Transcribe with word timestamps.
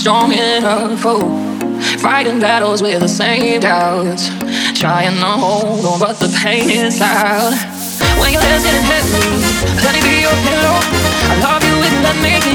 strong 0.00 0.32
enough 0.32 0.98
for 0.98 1.20
fighting 1.98 2.40
battles 2.40 2.80
with 2.80 3.00
the 3.00 3.08
same 3.08 3.60
doubts. 3.60 4.30
Trying 4.72 5.16
to 5.16 5.26
hold 5.26 5.84
on, 5.84 6.00
but 6.00 6.18
the 6.18 6.34
pain 6.42 6.70
is 6.70 6.98
loud. 6.98 7.52
When 8.18 8.32
your 8.32 8.40
hands 8.40 8.64
get 8.64 8.80
heavy, 8.80 9.20
let 9.84 9.94
me 9.94 10.00
be 10.00 10.22
your 10.22 10.36
pillow. 10.48 10.80
I 11.28 11.40
love 11.42 11.62
you 11.62 11.76
and 11.84 12.02
let 12.02 12.16
me. 12.22 12.49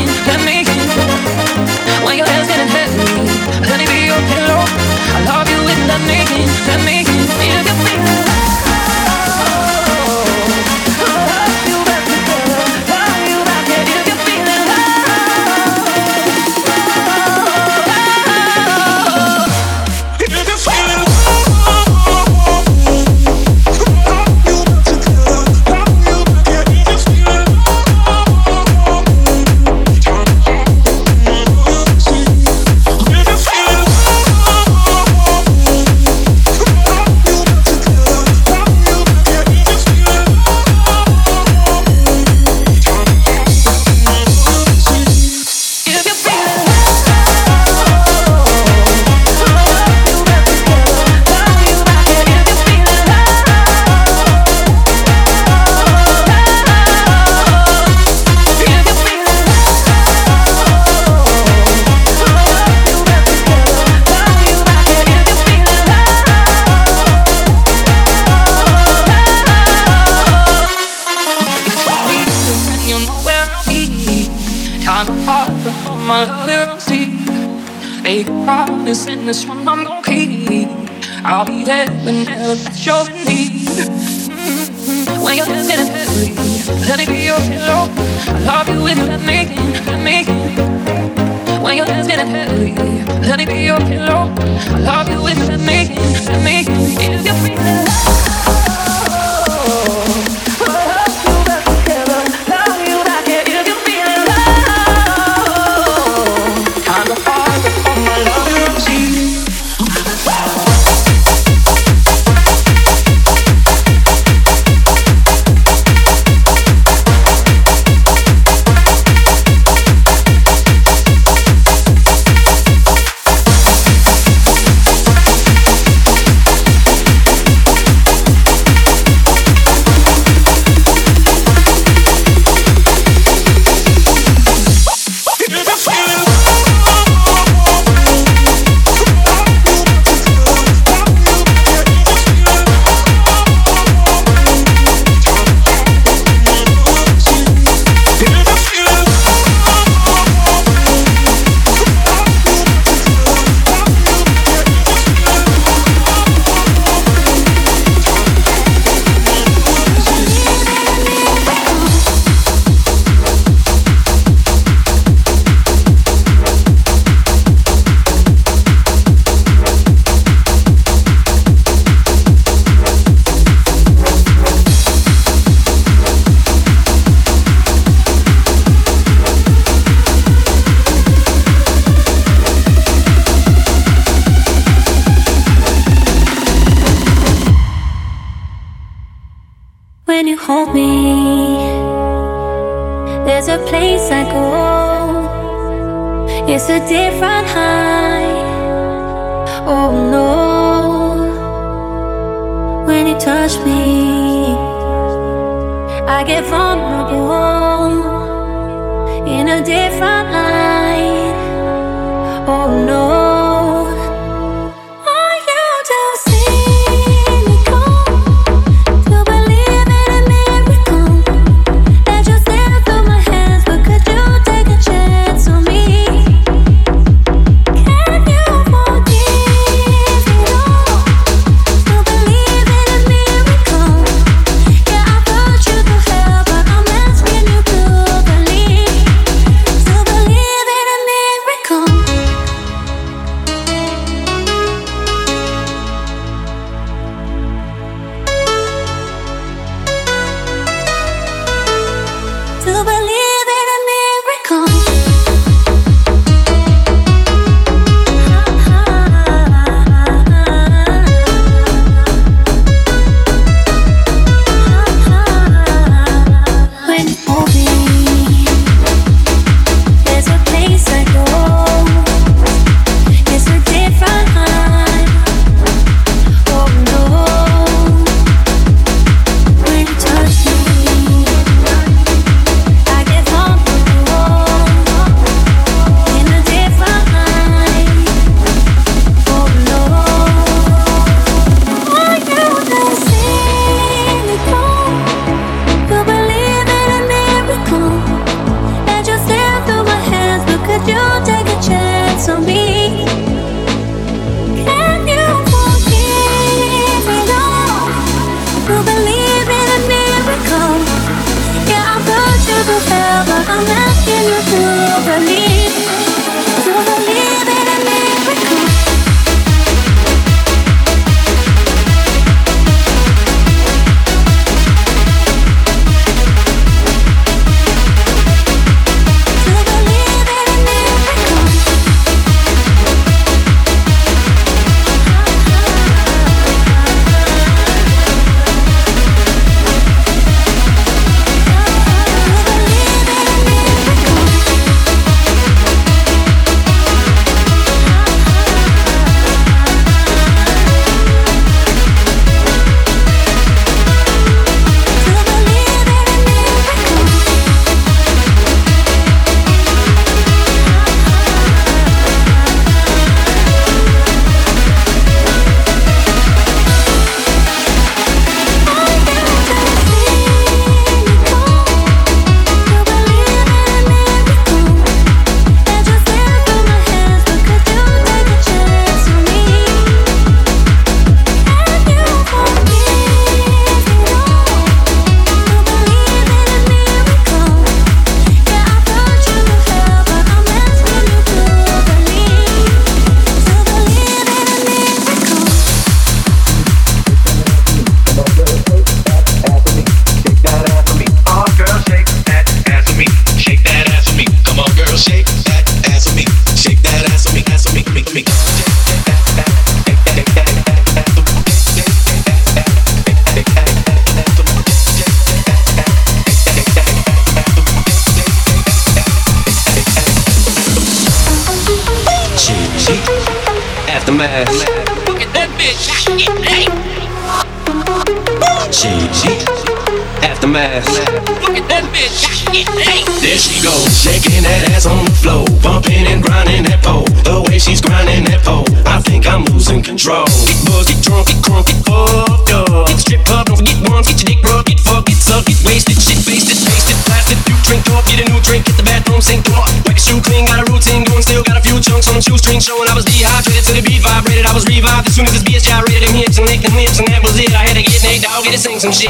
some 458.85 459.09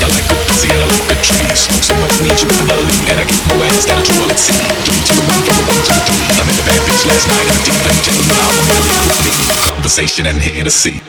Y'all 0.00 0.12
like 0.12 0.28
and 0.28 0.36
I 0.76 0.88
the 1.08 1.16
trees. 1.24 1.60
So 1.80 1.94
much 2.04 2.20
need 2.20 2.36
believe 2.36 3.00
I 3.16 3.24
get 3.24 3.40
my 3.48 3.56
to 4.04 4.12
a 4.28 4.36
city. 4.36 4.68
I'm 6.36 6.48
in 6.48 6.56
the 6.56 6.64
bad 6.68 6.80
bitch 6.84 7.06
last 7.08 7.28
night. 7.32 7.48
I'm 7.48 7.60
deep 7.64 7.80
the 8.28 8.36
novel. 8.36 9.72
Conversation 9.72 10.26
and 10.26 10.36
here 10.36 10.64
to 10.64 10.70
see. 10.70 11.07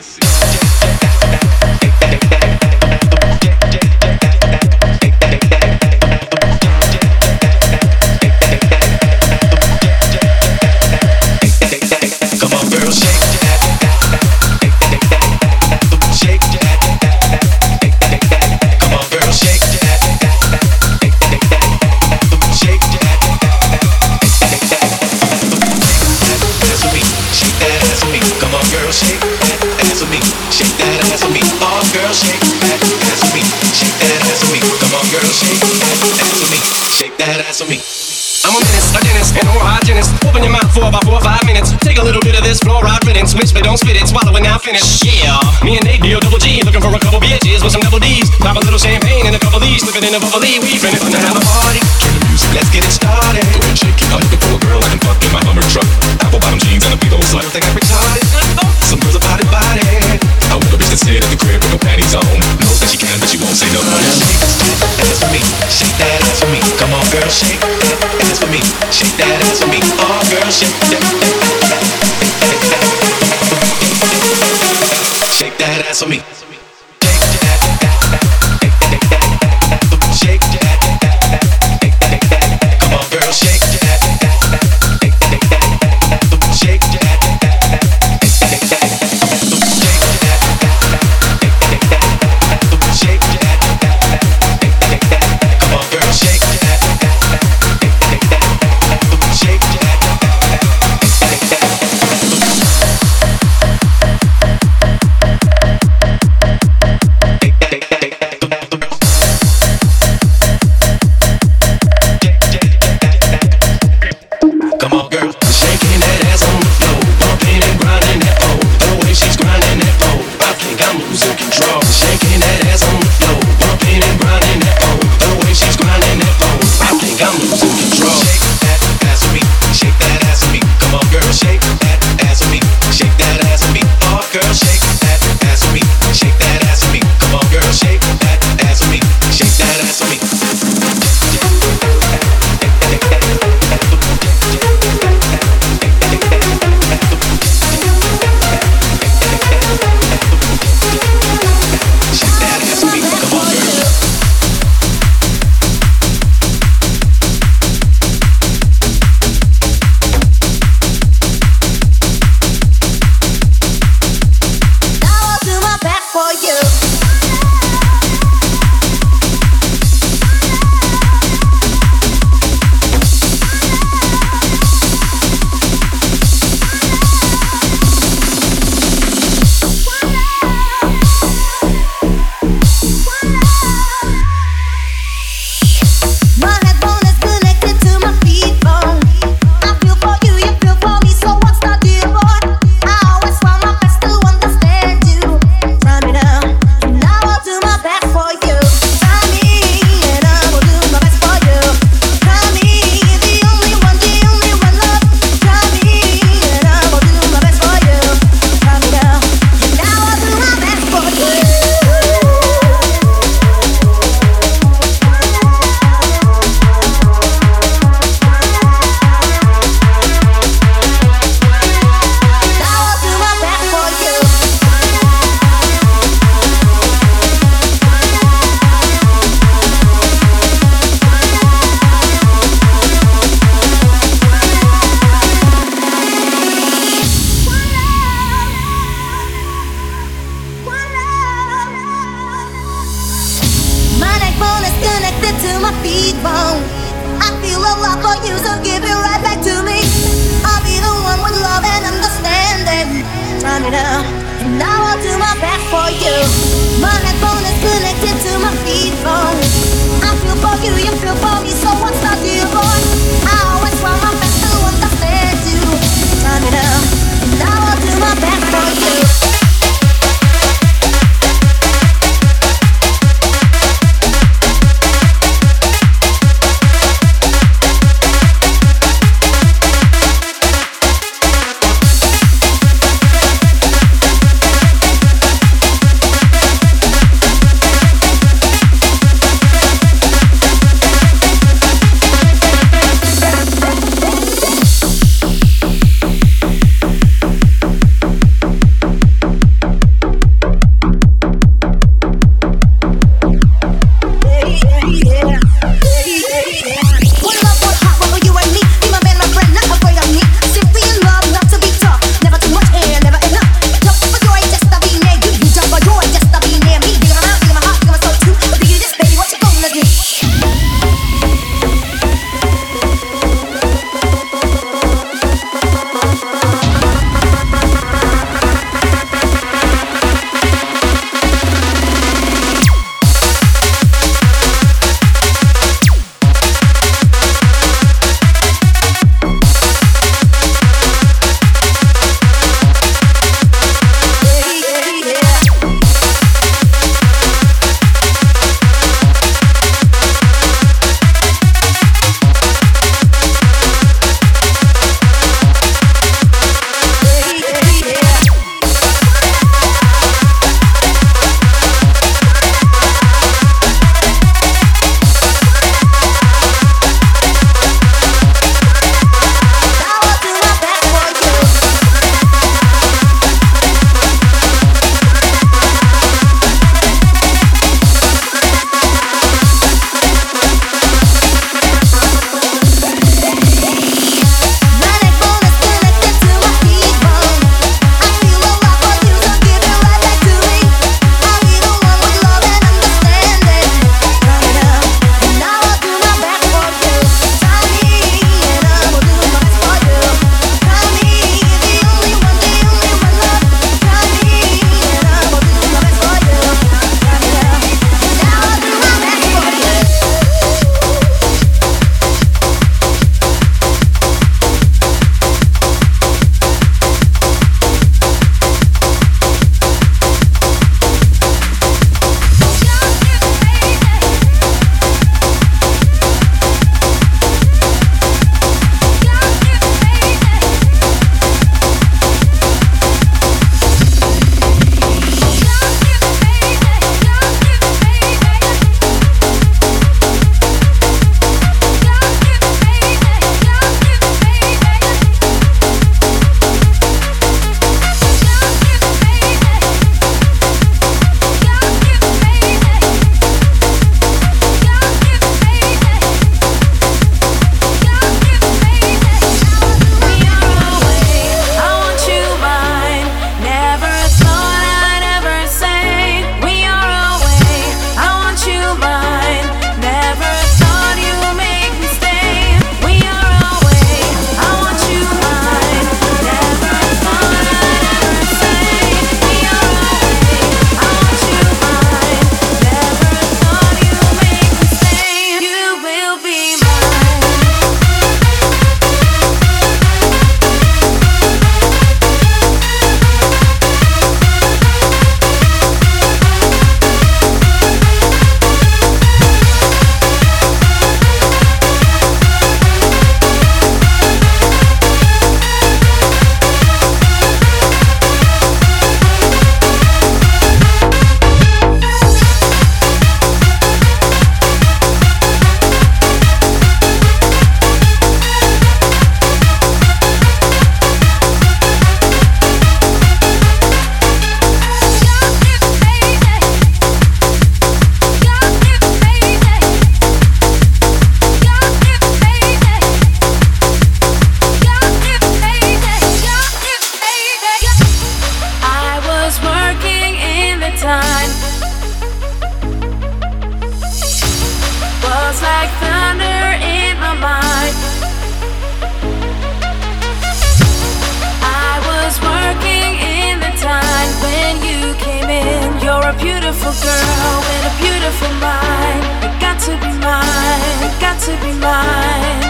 You're 556.10 556.18
a 556.18 556.22
beautiful 556.24 556.72
girl 556.82 557.34
with 557.46 557.70
a 557.70 557.74
beautiful 557.78 558.34
mind. 558.42 559.02
You 559.22 559.30
got 559.38 559.60
to 559.60 559.70
be 559.78 559.92
mine, 560.02 560.82
you 560.82 560.90
got 560.98 561.20
to 561.22 561.30
be 561.38 561.52
mine. 561.54 562.42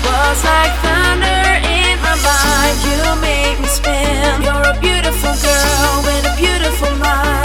Was 0.00 0.42
like 0.42 0.72
thunder 0.80 1.44
in 1.68 2.00
my 2.00 2.16
mind. 2.24 2.76
You 2.88 3.20
made 3.20 3.60
me 3.60 3.68
spin. 3.68 4.40
You're 4.42 4.72
a 4.72 4.80
beautiful 4.80 5.34
girl 5.44 6.02
with 6.06 6.32
a 6.32 6.34
beautiful 6.40 6.96
mind. 6.96 7.41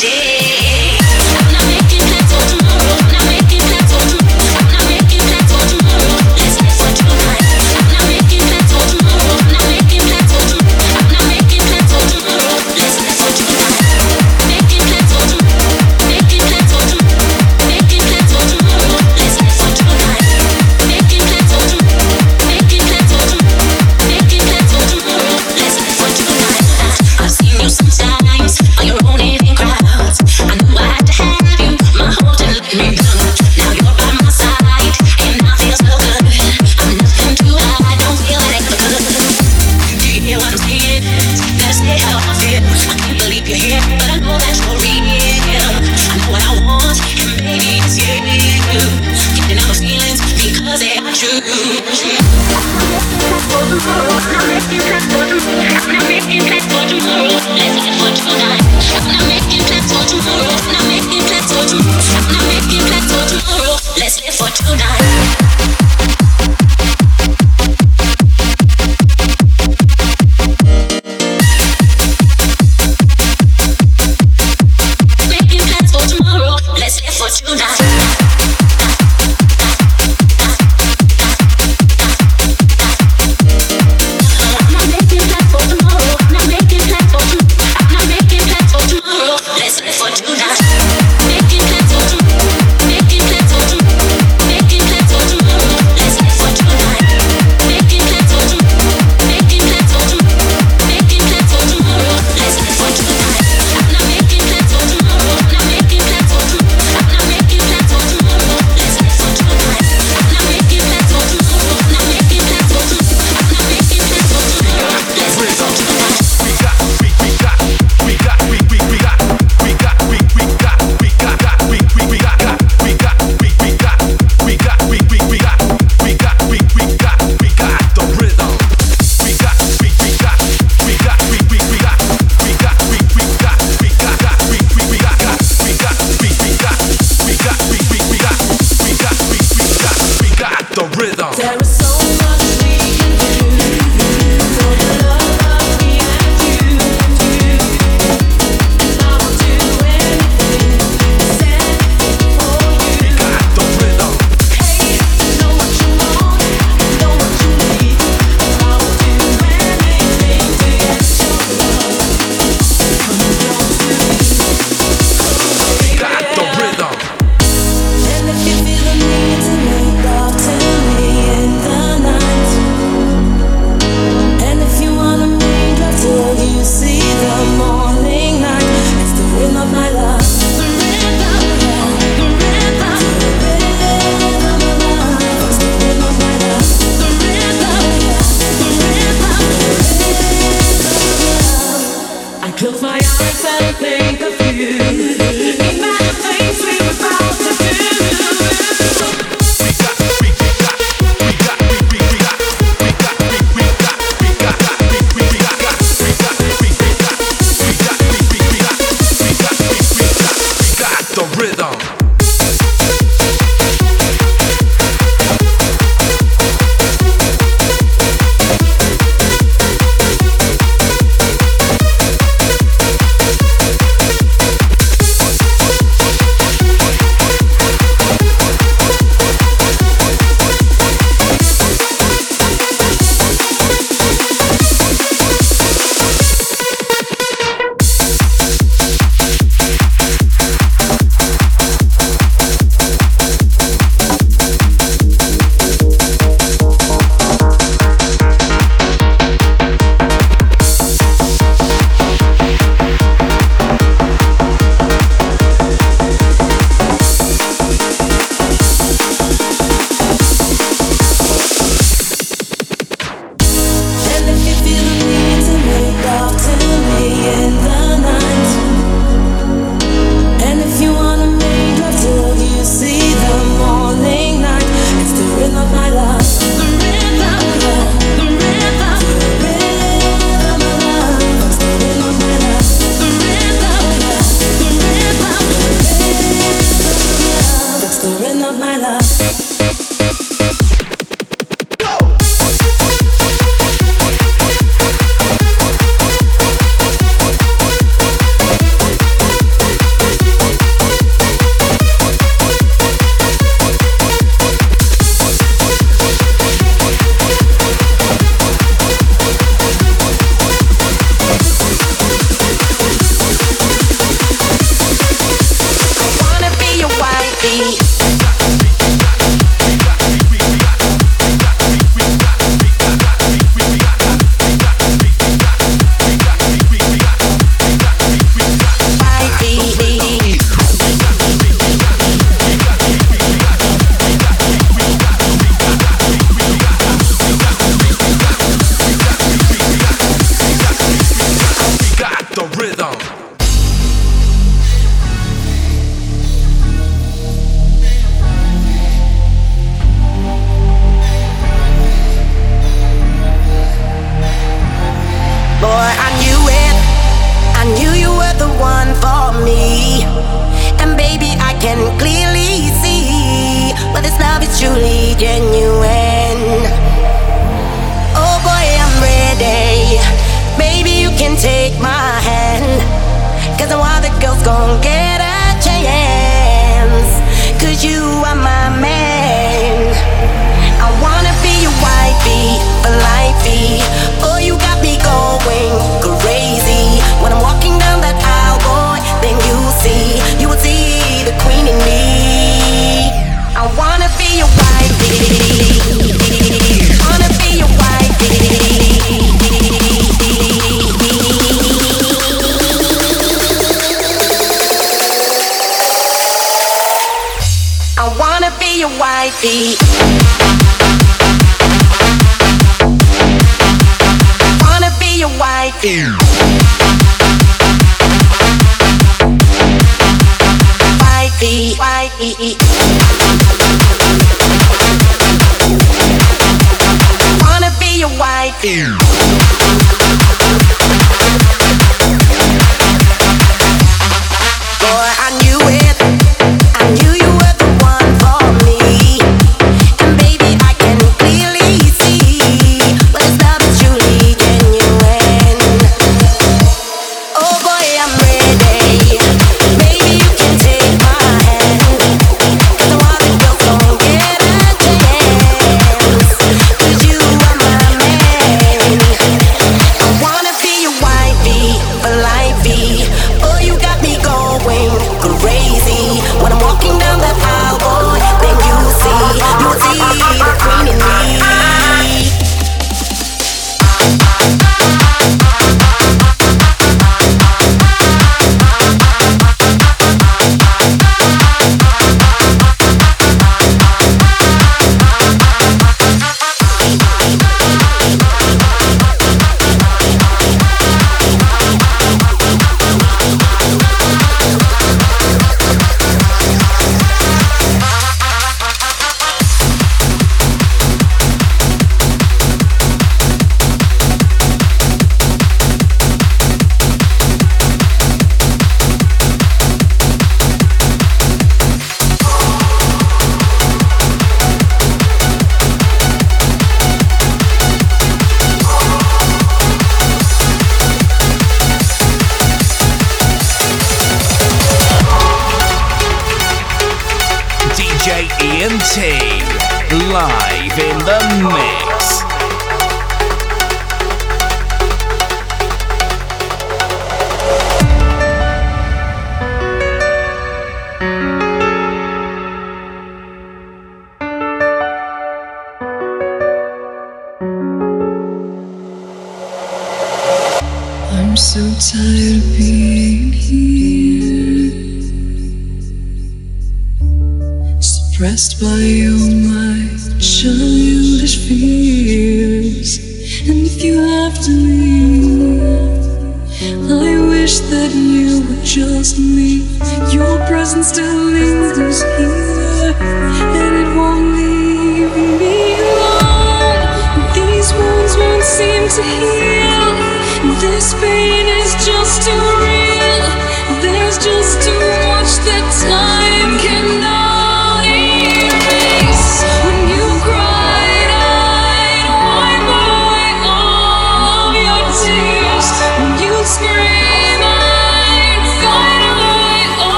see. 0.00 0.37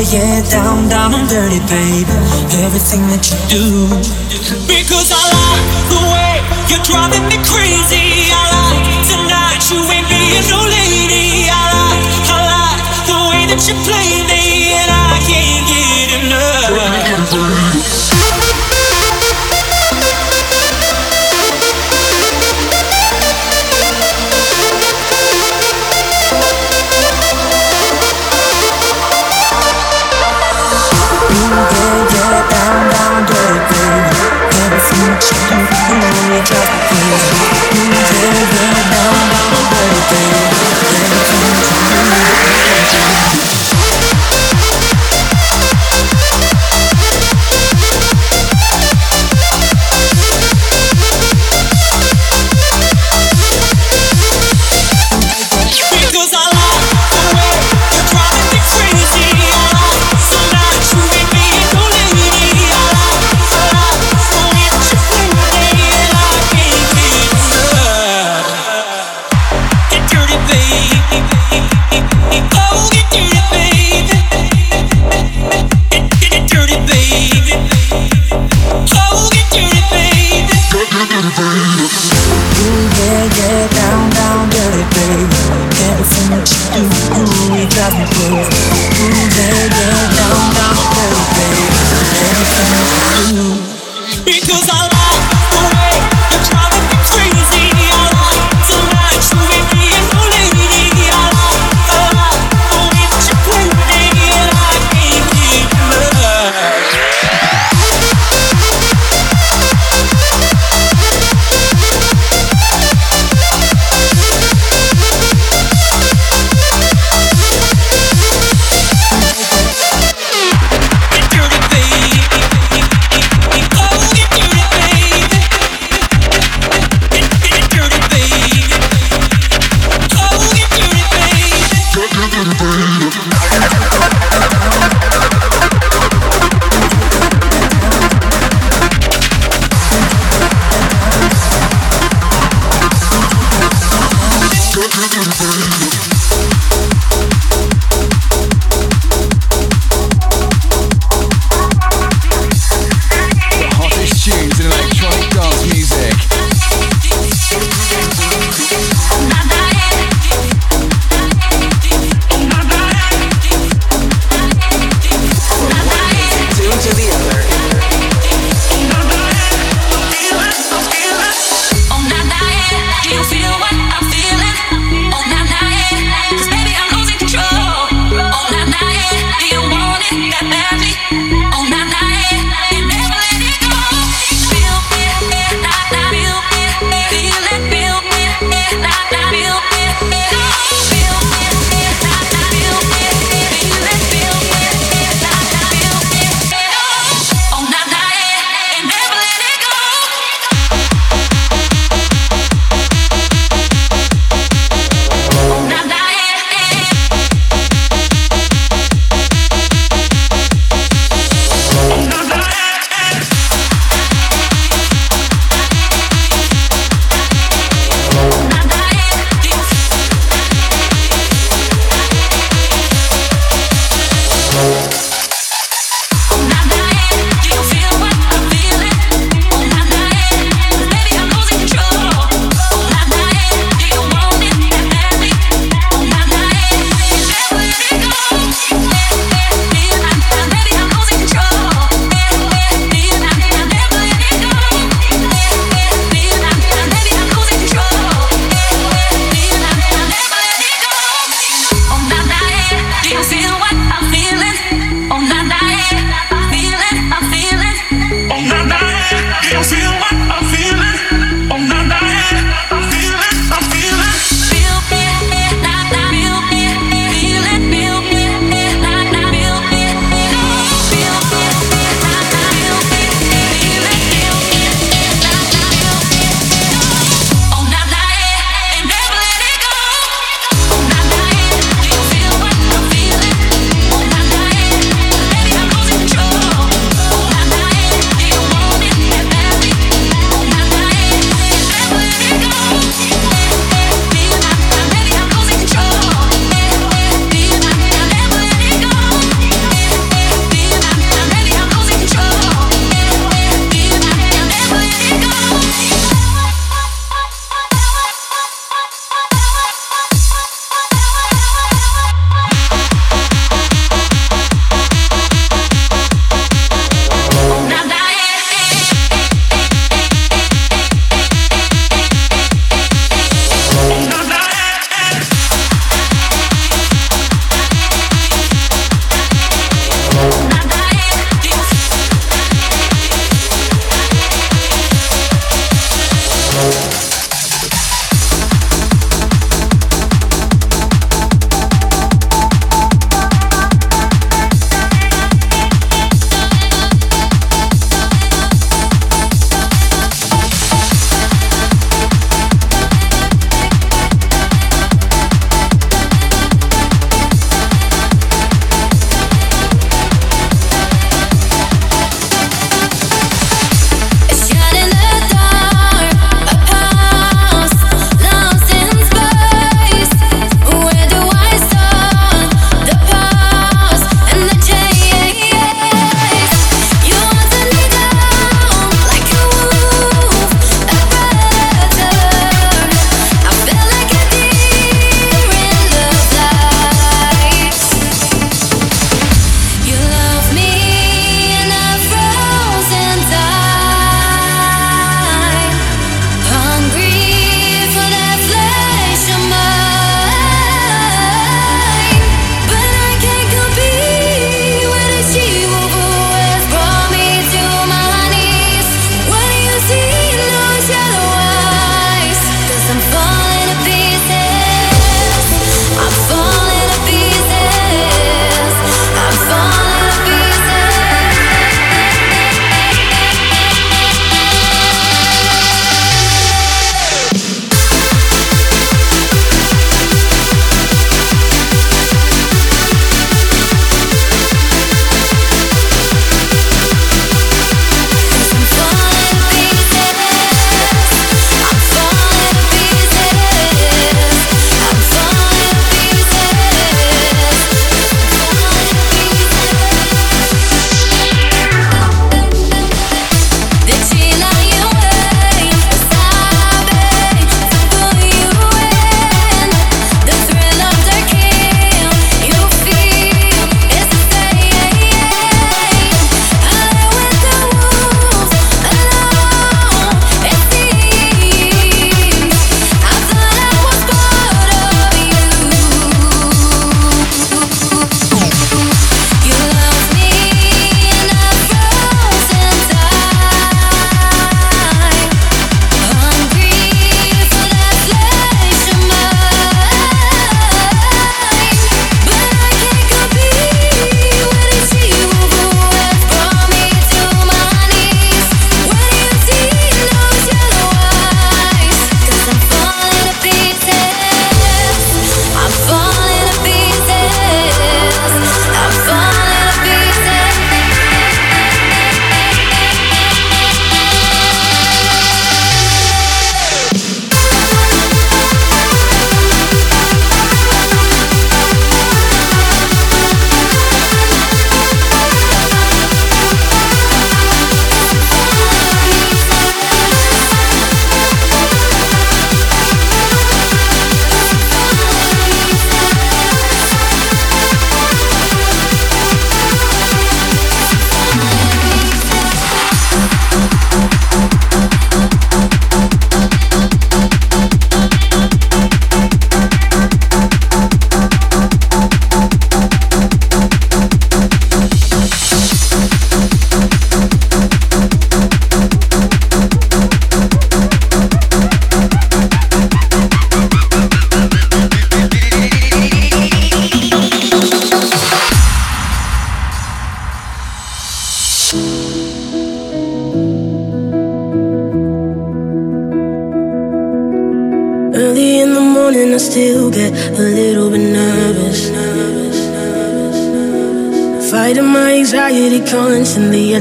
Yeah, 0.00 0.40
yeah, 0.40 0.50
down, 0.50 0.88
down, 0.88 1.12
dirty 1.28 1.60
baby. 1.68 2.08
Everything 2.64 3.04
that 3.12 3.20
you 3.28 3.36
do. 3.52 3.64
Because 4.64 5.12
I 5.12 5.20
like 5.28 5.66
the 5.92 6.00
way 6.08 6.40
you're 6.72 6.84
driving 6.88 7.24
me 7.28 7.36
crazy. 7.44 8.32
I 8.32 8.40
like 8.48 8.80
tonight 9.04 9.60
you 9.68 9.80
ain't 9.92 10.08
being 10.08 10.46
no 10.48 10.60
lady. 10.64 11.52
I 11.52 11.62
like, 11.76 12.04
I 12.32 12.38
like 12.48 12.82
the 13.04 13.18
way 13.28 13.40
that 13.52 13.60
you 13.68 13.74
play 13.84 14.19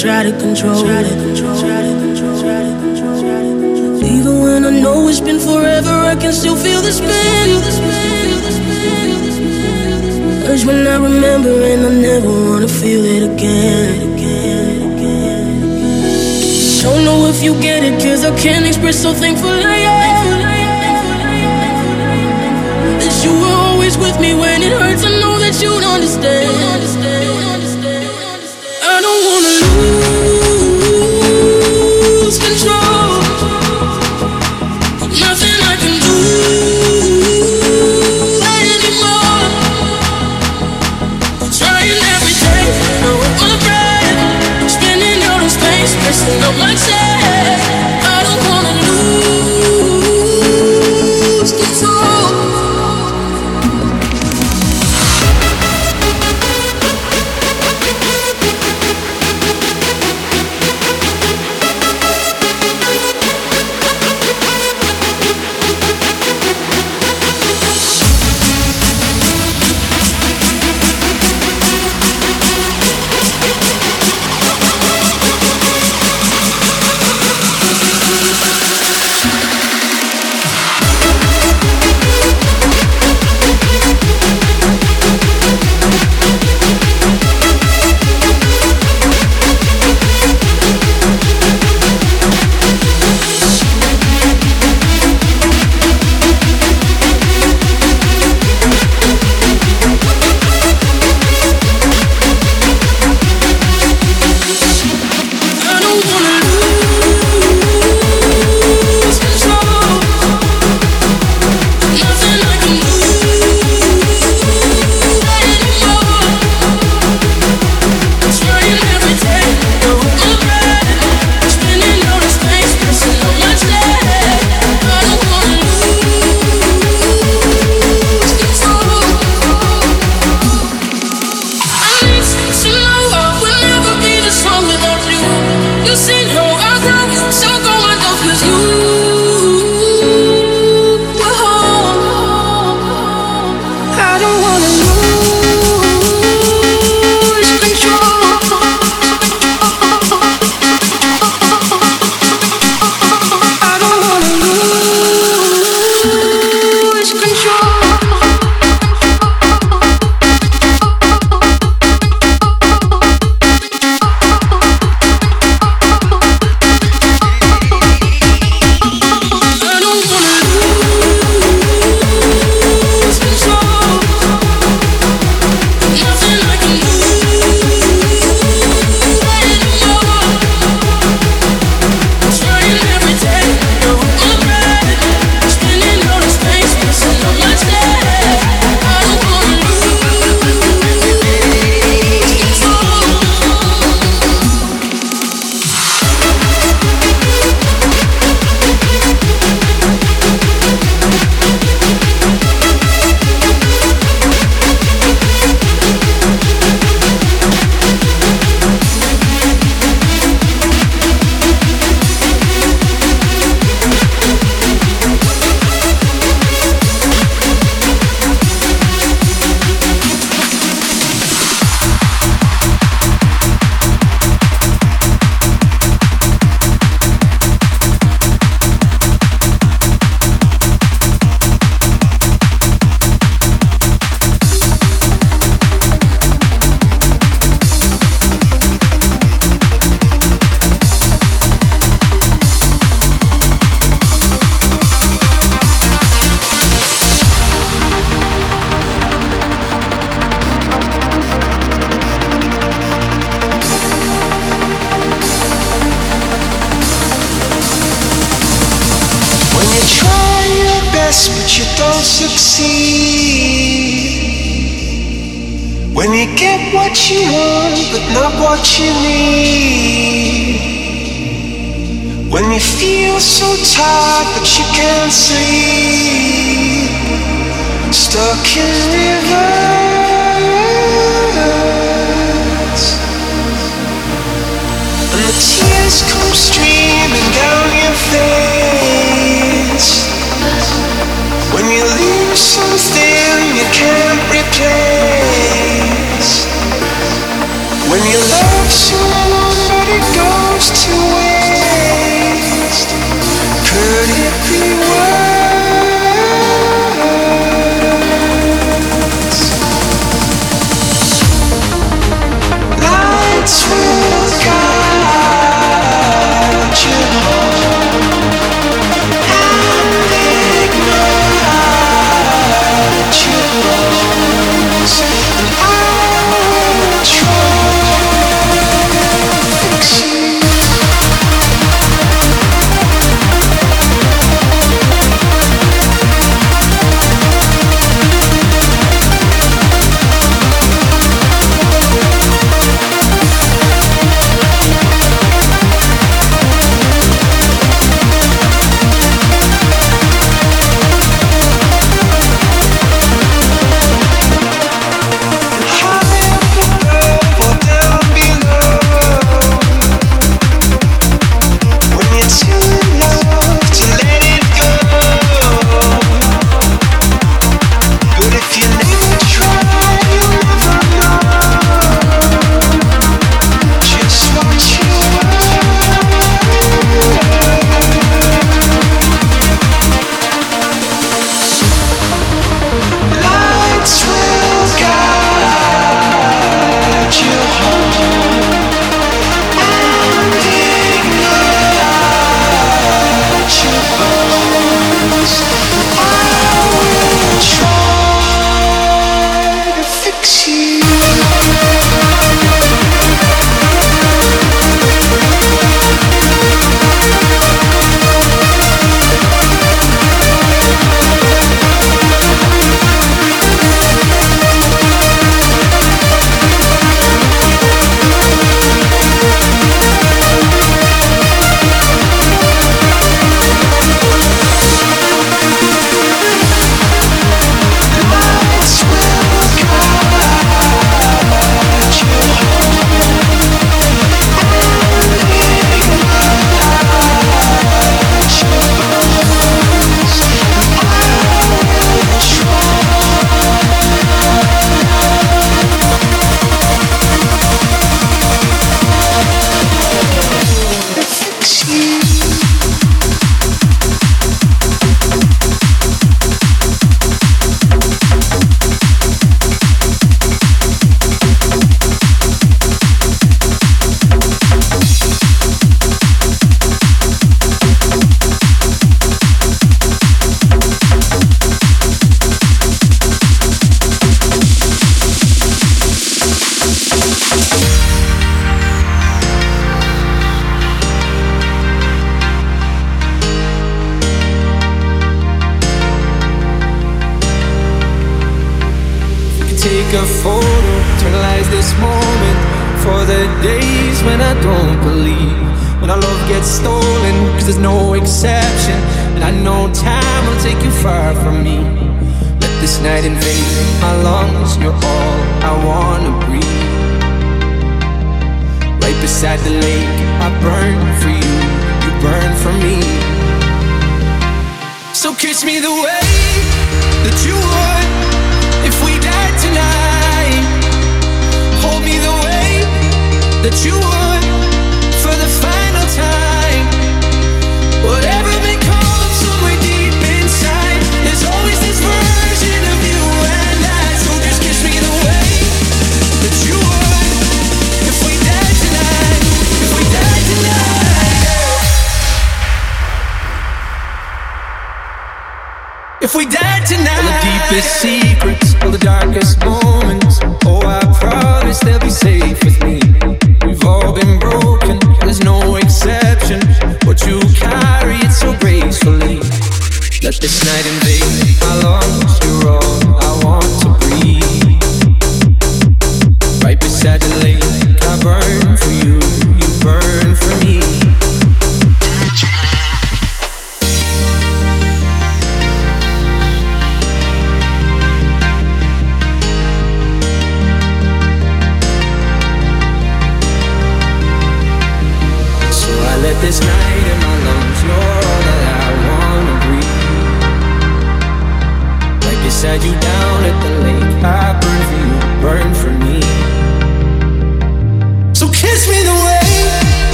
try 0.00 0.22
to 0.22 0.32
control 0.38 0.88
it. 0.88 1.04
Even 1.04 1.09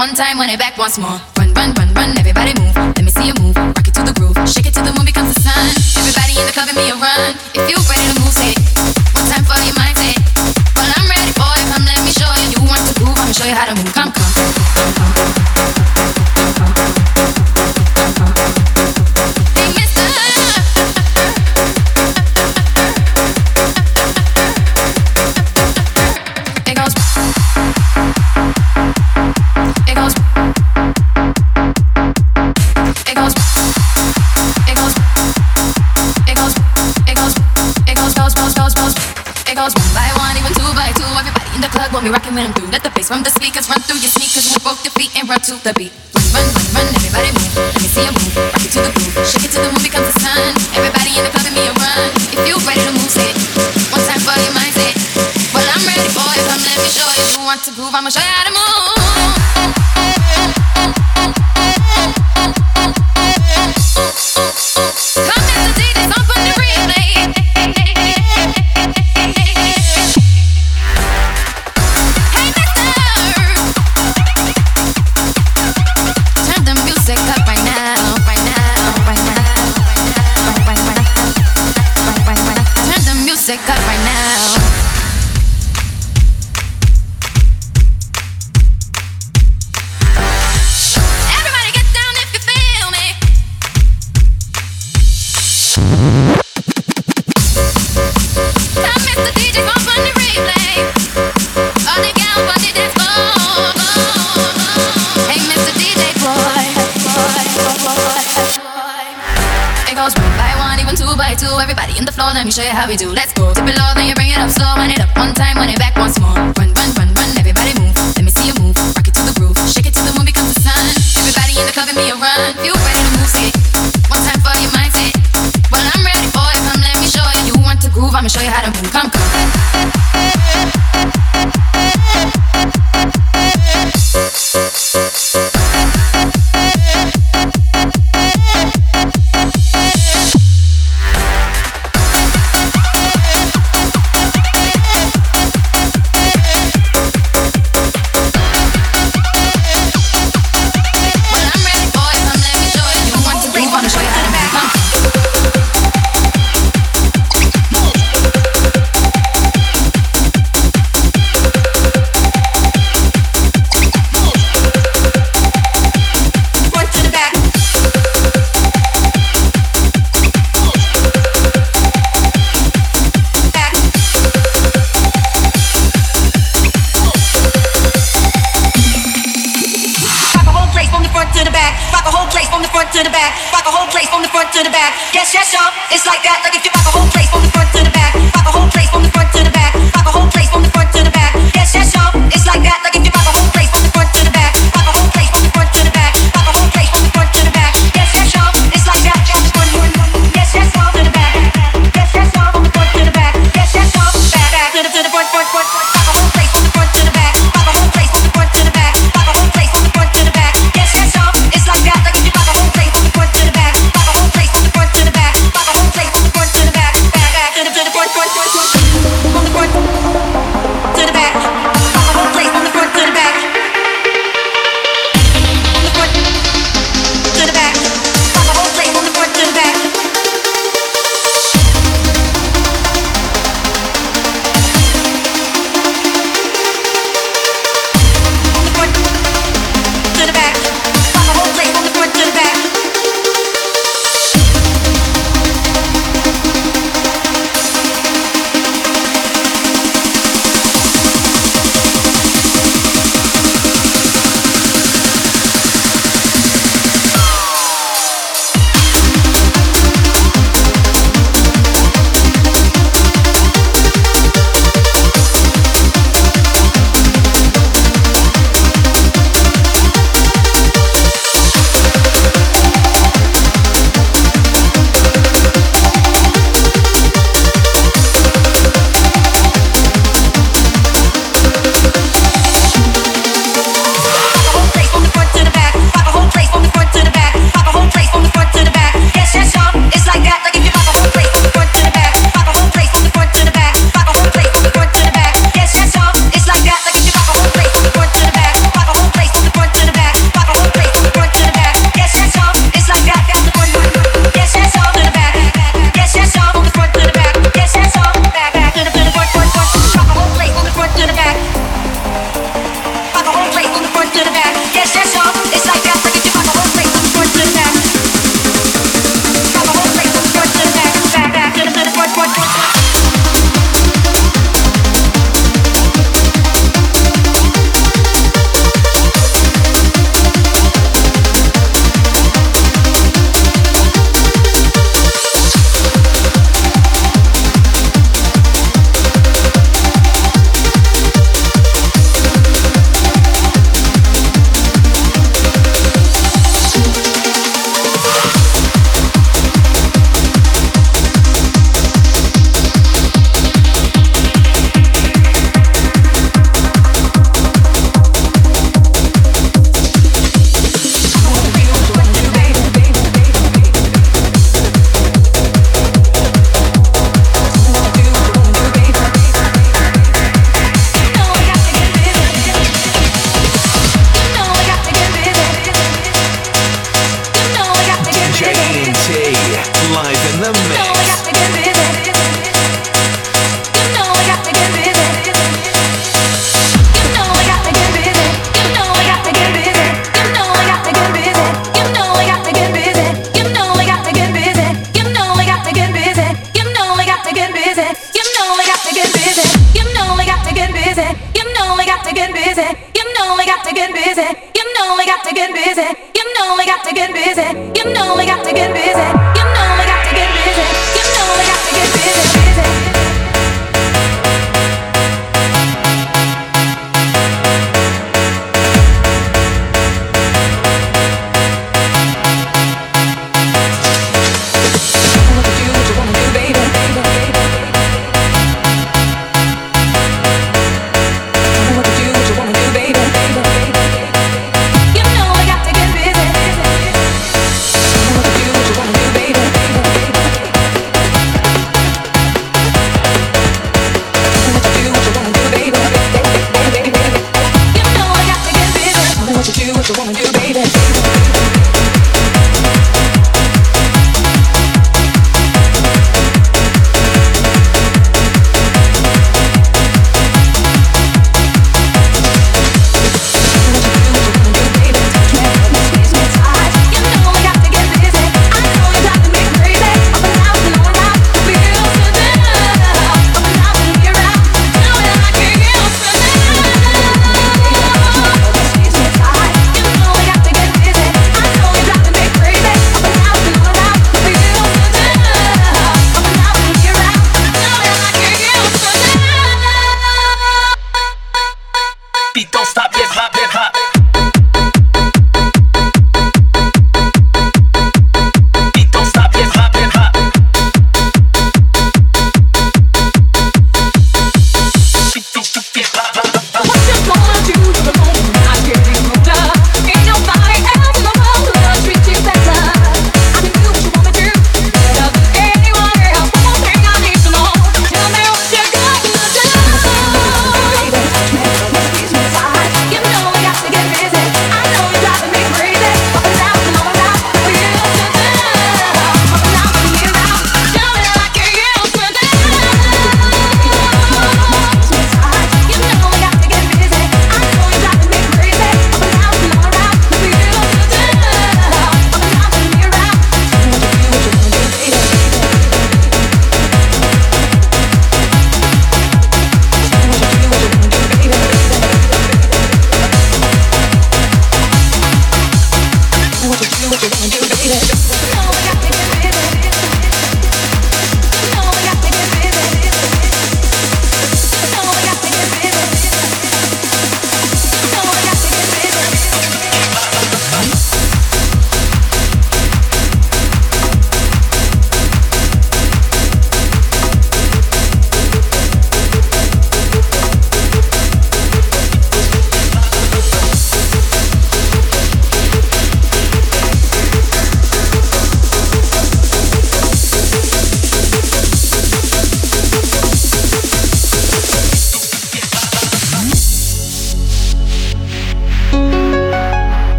one 0.00 0.14
time, 0.14 0.38
wind 0.38 0.50
it 0.50 0.58
back 0.58 0.78
once 0.78 0.98
more. 0.98 1.29
The 45.62 45.74
beat. 45.74 46.09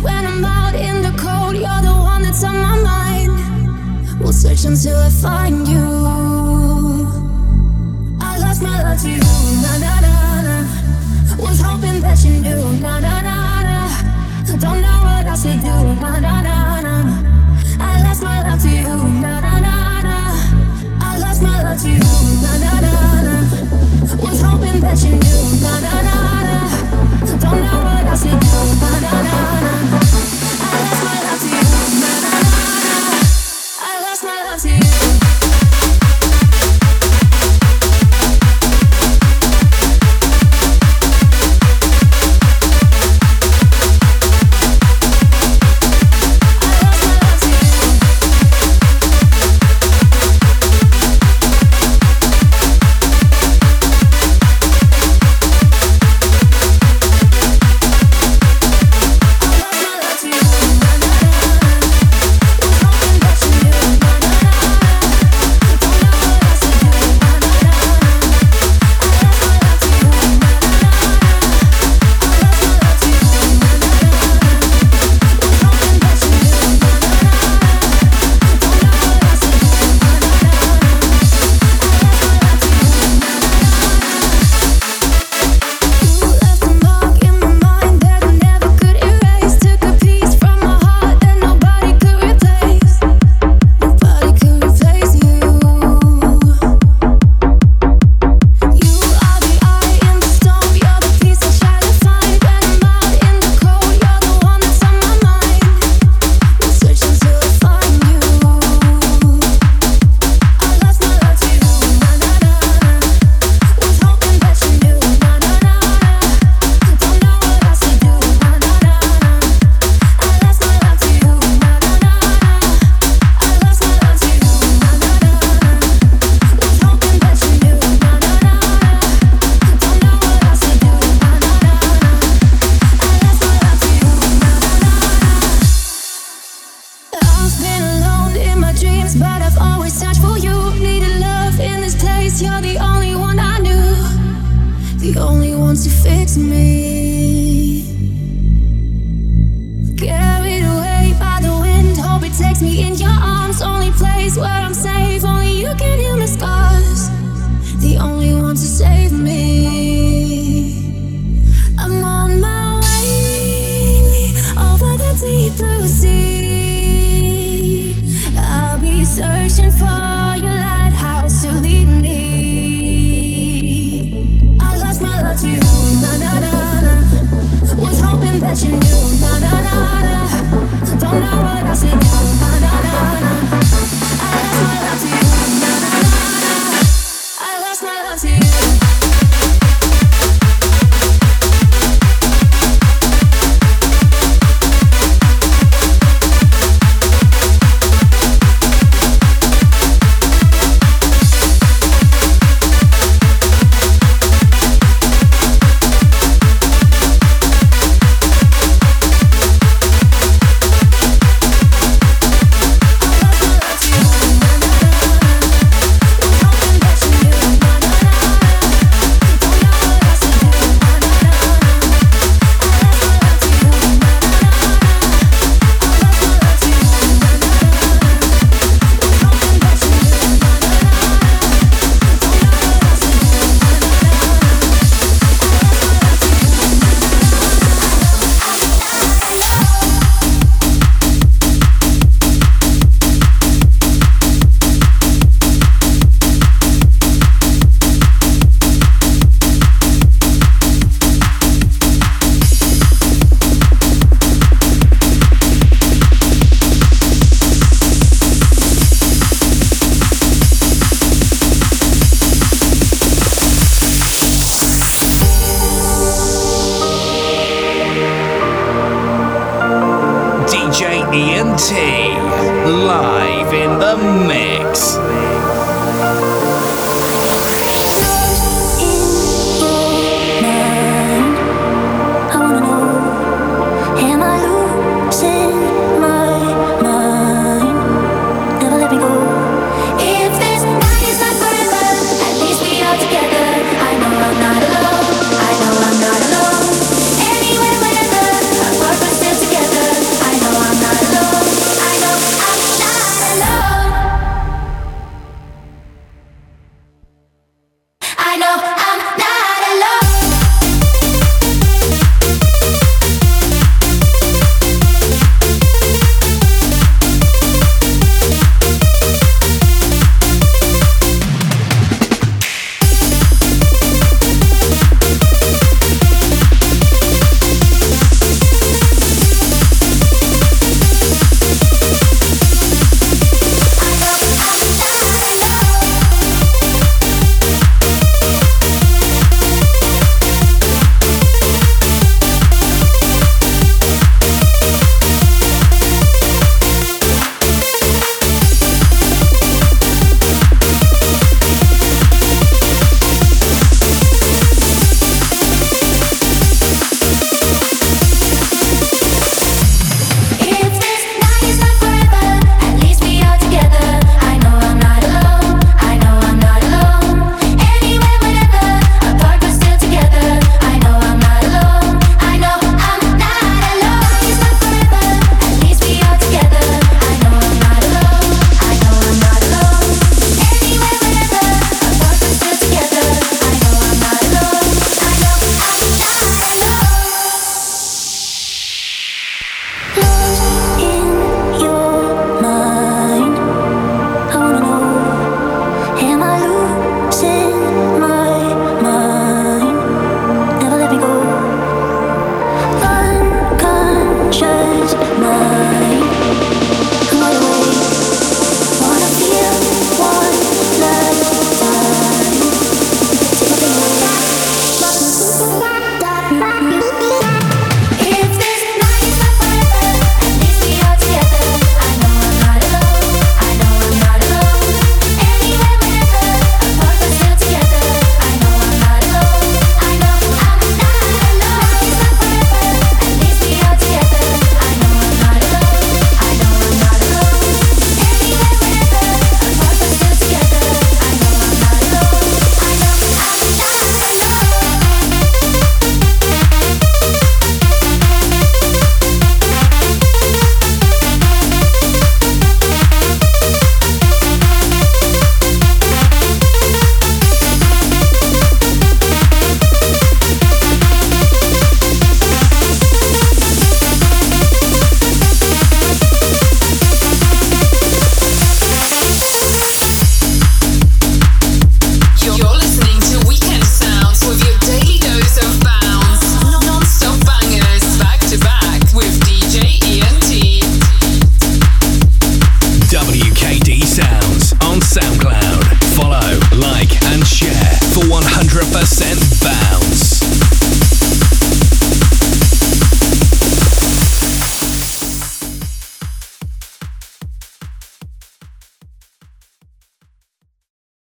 light 0.00 0.04
when 0.04 0.26
I'm 0.26 0.44
out 0.44 0.74
in 0.74 1.02
the 1.02 1.10
cold. 1.18 1.54
You're 1.54 1.82
the 1.82 1.94
one 1.94 2.22
that's 2.22 2.44
on 2.44 2.56
my 2.56 2.76
mind. 2.82 4.20
We'll 4.20 4.32
search 4.32 4.64
until 4.64 4.98
I 4.98 5.10
find 5.10 5.66
you. 5.66 5.78
I 8.20 8.38
lost 8.38 8.62
my 8.62 8.82
love 8.82 9.00
to 9.02 9.08
you. 9.10 9.20
Na 9.62 9.78
na 9.78 10.00
na 10.00 10.42
na. 10.42 10.66
Was 11.38 11.60
hoping 11.60 12.00
that 12.00 12.22
you 12.24 12.40
knew. 12.40 12.80
Na 12.80 13.00
na 13.00 13.20
na 13.22 13.62
na. 13.62 13.88
Don't 14.58 14.80
know 14.80 15.00
what 15.04 15.26
else 15.26 15.42
to 15.42 15.52
do. 15.52 15.74
Na 16.00 16.18
na 16.20 16.42
na 16.42 16.80
na. 16.80 16.94
I 17.80 18.02
lost 18.02 18.22
my 18.22 18.42
love 18.42 18.60
to 18.62 18.68
you. 18.68 18.96
Na 19.22 19.40
na 19.40 19.58
na 19.60 20.02
na. 20.02 20.16
I 21.00 21.18
lost 21.18 21.42
my 21.42 21.62
love 21.62 21.80
to 21.82 21.88
you. 21.88 22.00
Na 22.42 22.52
na 22.58 22.80
na 22.80 23.22
na. 23.26 23.36
Was 24.22 24.40
hoping 24.42 24.80
that 24.80 24.98
you 25.04 25.10
knew. 25.12 25.60
Na 25.62 25.80
na 25.80 26.02
na 26.02 26.42
na. 26.42 26.67
Don't 27.36 27.40
know 27.40 27.82
what 27.84 28.06
else 28.06 28.22
to 28.22 28.30
do. 28.30 28.36
Na, 28.80 29.00
na, 29.00 29.22
na, 29.22 30.07